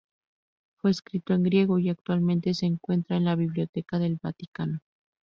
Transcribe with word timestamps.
Fue 0.77 0.89
escrito 0.89 1.35
en 1.35 1.43
griego, 1.43 1.77
y 1.77 1.89
actualmente 1.89 2.55
se 2.55 2.65
encuentra 2.65 3.17
en 3.17 3.25
la 3.25 3.35
Biblioteca 3.35 3.99
del 3.99 4.17
Vaticano. 4.19 4.79